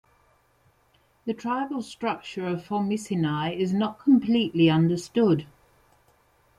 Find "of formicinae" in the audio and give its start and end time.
2.47-3.55